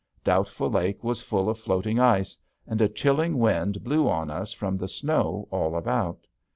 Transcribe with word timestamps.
Doubtful 0.23 0.71
Lake 0.71 1.03
was 1.03 1.21
full 1.21 1.47
of 1.47 1.59
floating 1.59 1.99
ice, 1.99 2.35
and 2.65 2.81
a 2.81 2.89
chilling 2.89 3.37
wind 3.37 3.83
blew 3.83 4.09
on 4.09 4.31
us 4.31 4.51
from 4.51 4.75
the 4.75 4.87
snow 4.87 5.47
all 5.51 5.75
about. 5.75 6.25